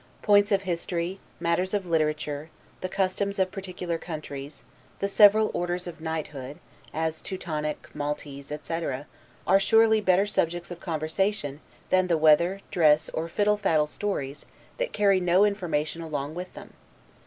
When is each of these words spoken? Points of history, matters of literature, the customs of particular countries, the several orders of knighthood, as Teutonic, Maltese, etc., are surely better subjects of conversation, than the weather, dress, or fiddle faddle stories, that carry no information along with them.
Points 0.23 0.51
of 0.51 0.63
history, 0.63 1.19
matters 1.39 1.75
of 1.75 1.85
literature, 1.85 2.49
the 2.79 2.89
customs 2.89 3.37
of 3.37 3.51
particular 3.51 3.99
countries, 3.99 4.63
the 4.97 5.07
several 5.07 5.51
orders 5.53 5.85
of 5.85 6.01
knighthood, 6.01 6.57
as 6.91 7.21
Teutonic, 7.21 7.87
Maltese, 7.93 8.51
etc., 8.51 9.05
are 9.45 9.59
surely 9.59 10.01
better 10.01 10.25
subjects 10.25 10.71
of 10.71 10.79
conversation, 10.79 11.59
than 11.91 12.07
the 12.07 12.17
weather, 12.17 12.61
dress, 12.71 13.09
or 13.09 13.27
fiddle 13.27 13.57
faddle 13.57 13.85
stories, 13.85 14.43
that 14.79 14.91
carry 14.91 15.19
no 15.19 15.45
information 15.45 16.01
along 16.01 16.33
with 16.33 16.55
them. 16.55 16.73